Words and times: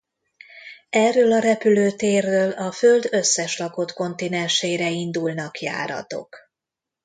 Erről 0.89 1.31
a 1.31 1.39
repülőtérről 1.39 2.51
a 2.51 2.71
Föld 2.71 3.07
összes 3.11 3.57
lakott 3.57 3.93
kontinensére 3.93 4.89
indulnak 4.89 5.59
járatok. 5.59 6.37